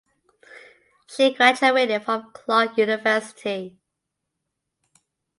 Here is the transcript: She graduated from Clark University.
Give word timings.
She 1.05 1.31
graduated 1.31 2.03
from 2.03 2.31
Clark 2.33 2.75
University. 2.79 3.77